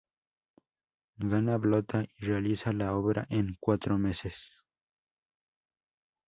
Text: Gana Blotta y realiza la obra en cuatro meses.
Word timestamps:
Gana 1.19 1.59
Blotta 1.59 2.05
y 2.17 2.25
realiza 2.25 2.73
la 2.73 2.95
obra 2.95 3.27
en 3.29 3.55
cuatro 3.59 3.99
meses. 3.99 4.49